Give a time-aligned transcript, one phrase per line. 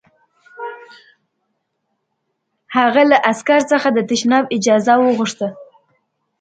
[2.75, 5.47] هغه له عسکر څخه د تشناب اجازه وغوښته